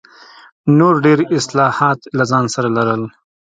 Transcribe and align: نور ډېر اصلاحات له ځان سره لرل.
نور 0.77 0.95
ډېر 1.05 1.19
اصلاحات 1.37 1.99
له 2.17 2.23
ځان 2.31 2.45
سره 2.55 2.67
لرل. 2.77 3.03